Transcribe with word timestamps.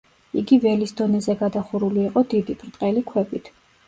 იგი 0.41 0.55
ველის 0.61 0.93
დონეზე 1.01 1.35
გადახურული 1.41 2.01
იყო 2.05 2.23
დიდი, 2.31 2.55
ბრტყელი 2.63 3.05
ქვებით. 3.13 3.53